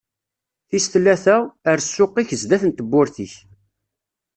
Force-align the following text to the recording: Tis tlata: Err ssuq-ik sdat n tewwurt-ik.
Tis 0.69 0.85
tlata: 0.93 1.37
Err 1.69 1.79
ssuq-ik 1.85 2.29
sdat 2.41 2.63
n 2.65 2.71
tewwurt-ik. 2.71 3.33